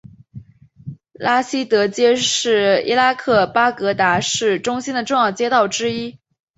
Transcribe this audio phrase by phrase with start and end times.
[1.13, 6.17] 拉希德街是伊拉克巴格达市中心的重要街道之一。